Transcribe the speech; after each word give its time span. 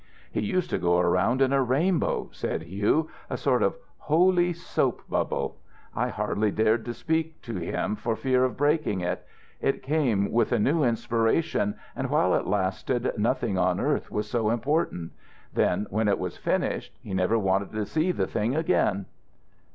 "He 0.31 0.41
used 0.41 0.71
to 0.71 0.79
go 0.79 0.97
around 0.97 1.43
in 1.43 1.53
a 1.53 1.61
rainbow," 1.61 2.29
said 2.31 2.63
Hugh, 2.63 3.11
"a 3.29 3.37
sort 3.37 3.61
of 3.61 3.75
holy 3.99 4.51
soap 4.51 5.07
bubble. 5.07 5.57
I 5.95 6.07
hardly 6.07 6.49
dared 6.49 6.85
to 6.85 6.93
speak 6.95 7.39
to 7.43 7.57
him 7.57 7.95
for 7.95 8.15
fear 8.15 8.43
of 8.43 8.57
breaking 8.57 9.01
it. 9.01 9.23
It 9.61 9.83
came 9.83 10.31
with 10.31 10.51
a 10.53 10.57
new 10.57 10.83
inspiration, 10.83 11.75
and 11.95 12.09
while 12.09 12.33
it 12.33 12.47
lasted 12.47 13.13
nothing 13.15 13.59
on 13.59 13.79
earth 13.79 14.09
was 14.09 14.27
so 14.27 14.49
important. 14.49 15.11
Then 15.53 15.85
when 15.91 16.07
it 16.07 16.17
was 16.17 16.35
finished 16.35 16.97
he 17.03 17.13
never 17.13 17.37
wanted 17.37 17.71
to 17.73 17.85
see 17.85 18.11
the 18.11 18.25
thing 18.25 18.55
again." 18.55 19.05